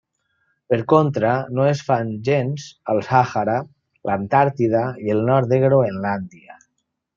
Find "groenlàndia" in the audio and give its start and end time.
5.67-6.61